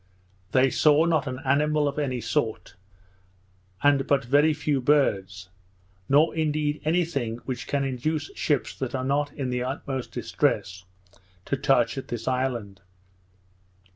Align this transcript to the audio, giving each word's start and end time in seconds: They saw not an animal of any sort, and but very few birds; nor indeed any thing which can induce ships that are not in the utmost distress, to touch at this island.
They 0.51 0.71
saw 0.71 1.05
not 1.05 1.27
an 1.27 1.37
animal 1.45 1.87
of 1.87 1.99
any 1.99 2.21
sort, 2.21 2.73
and 3.83 4.07
but 4.07 4.25
very 4.25 4.51
few 4.51 4.81
birds; 4.81 5.49
nor 6.09 6.33
indeed 6.35 6.81
any 6.83 7.05
thing 7.05 7.37
which 7.45 7.67
can 7.67 7.83
induce 7.83 8.35
ships 8.35 8.73
that 8.79 8.95
are 8.95 9.05
not 9.05 9.31
in 9.31 9.51
the 9.51 9.61
utmost 9.61 10.11
distress, 10.11 10.85
to 11.45 11.55
touch 11.55 11.99
at 11.99 12.07
this 12.07 12.27
island. 12.27 12.81